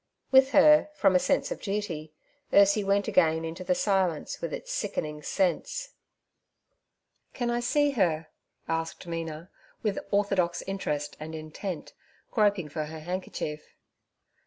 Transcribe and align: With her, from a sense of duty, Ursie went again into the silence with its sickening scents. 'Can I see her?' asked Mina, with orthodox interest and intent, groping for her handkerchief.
With 0.31 0.49
her, 0.49 0.89
from 0.95 1.15
a 1.15 1.19
sense 1.19 1.51
of 1.51 1.61
duty, 1.61 2.11
Ursie 2.51 2.83
went 2.83 3.07
again 3.07 3.45
into 3.45 3.63
the 3.63 3.75
silence 3.75 4.41
with 4.41 4.51
its 4.51 4.71
sickening 4.71 5.21
scents. 5.21 5.91
'Can 7.35 7.51
I 7.51 7.59
see 7.59 7.91
her?' 7.91 8.25
asked 8.67 9.05
Mina, 9.05 9.51
with 9.83 9.99
orthodox 10.09 10.63
interest 10.63 11.15
and 11.19 11.35
intent, 11.35 11.93
groping 12.31 12.67
for 12.67 12.85
her 12.85 13.01
handkerchief. 13.01 13.75